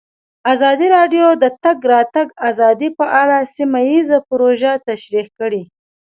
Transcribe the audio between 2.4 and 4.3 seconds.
ازادي په اړه سیمه ییزې